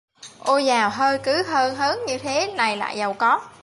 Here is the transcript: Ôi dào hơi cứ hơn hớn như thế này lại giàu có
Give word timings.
Ôi 0.39 0.65
dào 0.65 0.89
hơi 0.89 1.19
cứ 1.23 1.43
hơn 1.43 1.75
hớn 1.75 1.99
như 2.07 2.17
thế 2.17 2.53
này 2.57 2.77
lại 2.77 2.97
giàu 2.97 3.13
có 3.13 3.49